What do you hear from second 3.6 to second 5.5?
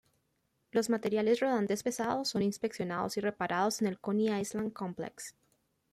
en el Coney Island Complex.